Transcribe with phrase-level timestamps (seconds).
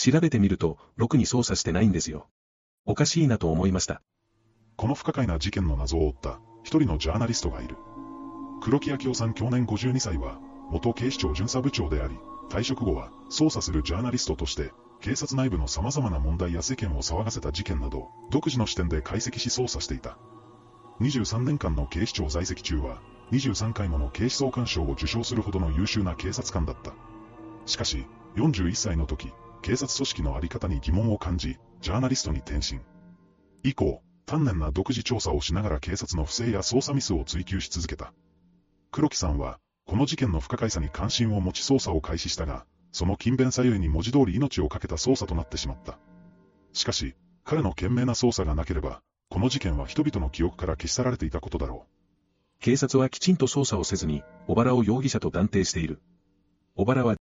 [0.00, 2.26] 調べてみると、ろくに捜査してないんですよ。
[2.86, 4.00] おかしいなと思いました。
[4.76, 7.76] この不可解な事件の謎を追った一人のジャーナリストがいる。
[8.62, 10.40] 黒木明夫さん去年52歳は、
[10.70, 12.18] 元警視庁巡査部長であり、
[12.48, 20.16] 退職後は捜査するジャーナリストとして、警察内部の様々な問題や世間を騒がせた事件など、独自の視点で解析し捜査していた。
[21.02, 26.94] 23年間の警視庁在籍中は、23回もの警視総監賞を受賞するほどの優秀な警察官だった。
[27.66, 28.06] しかし、
[28.36, 29.30] 41歳の時、
[29.62, 32.80] 警察組織のあり方に疑問を感じ、ジャーナリストに転身。
[33.62, 38.12] 以降、丹念な独自調査をしながら警察の不正や捜査ミスを追求し続けた。
[38.90, 45.98] 黒木さんは、この事件の不可解さに関心を持ち捜査を開始したが、その勤勉さゆえに文字通り命を懸けた捜査となってしまった。
[46.72, 47.14] しかし、
[47.44, 52.00] 彼の懸命な捜査がなければ、この事件は人々の記憶から消し去られていたことだろう。
[52.60, 56.00] 警察はきちんと捜査をせずに、小原を容疑者と断定している。
[56.76, 57.08] 小原は